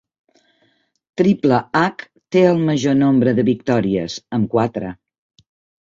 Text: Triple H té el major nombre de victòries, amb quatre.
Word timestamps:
Triple 1.23 1.59
H 1.81 2.07
té 2.37 2.43
el 2.55 2.65
major 2.73 2.99
nombre 3.05 3.37
de 3.41 3.49
victòries, 3.53 4.21
amb 4.41 4.53
quatre. 4.57 4.95